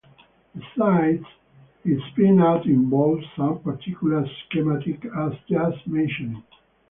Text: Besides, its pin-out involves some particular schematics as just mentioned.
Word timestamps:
Besides, 0.55 1.23
its 1.85 2.01
pin-out 2.15 2.65
involves 2.65 3.23
some 3.35 3.59
particular 3.59 4.25
schematics 4.49 5.05
as 5.15 5.37
just 5.47 5.85
mentioned. 5.87 6.41